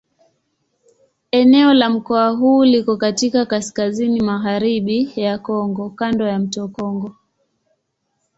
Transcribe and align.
Eneo 1.31 1.73
la 1.73 1.89
mkoa 1.89 2.29
huu 2.29 2.63
liko 2.63 2.97
katika 2.97 3.45
kaskazini-magharibi 3.45 5.11
ya 5.15 5.37
Kongo 5.37 5.89
kando 5.89 6.27
ya 6.27 6.39
mto 6.39 6.67
Kongo. 6.67 7.15